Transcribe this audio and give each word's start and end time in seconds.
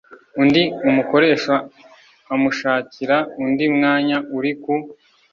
undi 0.41 0.63
umukoresha 0.87 1.53
amushakira 2.33 3.17
undi 3.43 3.65
mwanya 3.75 4.17
uri 4.37 4.51
ku 4.61 4.73